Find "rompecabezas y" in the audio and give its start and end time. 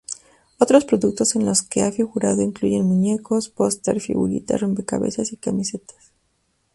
4.59-5.37